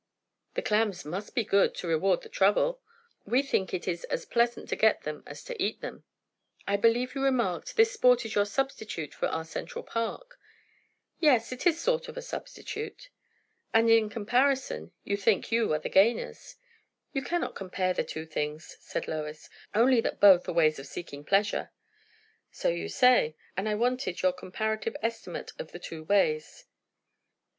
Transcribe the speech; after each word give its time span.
"The 0.55 0.63
clams 0.63 1.05
must 1.05 1.35
be 1.35 1.43
good, 1.43 1.75
to 1.75 1.87
reward 1.87 2.23
the 2.23 2.27
trouble?" 2.29 2.81
"We 3.23 3.43
think 3.43 3.71
it 3.71 3.87
is 3.87 4.03
as 4.05 4.25
pleasant 4.25 4.67
to 4.69 4.75
get 4.75 5.03
them 5.03 5.21
as 5.27 5.43
to 5.43 5.63
eat 5.63 5.81
them." 5.81 6.05
"I 6.67 6.75
believe 6.75 7.13
you 7.13 7.23
remarked, 7.23 7.75
this 7.75 7.91
sport 7.91 8.25
is 8.25 8.33
your 8.33 8.47
substitute 8.47 9.13
for 9.13 9.27
our 9.27 9.45
Central 9.45 9.83
Park?" 9.83 10.39
"Yes, 11.19 11.51
it 11.51 11.67
is 11.67 11.75
a 11.75 11.79
sort 11.79 12.07
of 12.07 12.17
a 12.17 12.21
substitute." 12.23 13.09
"And, 13.75 13.91
in 13.91 14.07
the 14.07 14.13
comparison, 14.15 14.91
you 15.03 15.15
think 15.17 15.51
you 15.51 15.71
are 15.71 15.77
the 15.77 15.87
gainers?" 15.87 16.55
"You 17.13 17.21
cannot 17.21 17.53
compare 17.53 17.93
the 17.93 18.03
two 18.03 18.25
things," 18.25 18.77
said 18.79 19.07
Lois; 19.07 19.51
"only 19.75 20.01
that 20.01 20.19
both 20.19 20.49
are 20.49 20.53
ways 20.53 20.79
of 20.79 20.87
seeking 20.87 21.23
pleasure." 21.23 21.69
"So 22.49 22.69
you 22.69 22.89
say; 22.89 23.35
and 23.55 23.69
I 23.69 23.75
wanted 23.75 24.23
your 24.23 24.33
comparative 24.33 24.97
estimate 25.03 25.51
of 25.59 25.71
the 25.73 25.77
two 25.77 26.01
ways." 26.05 26.65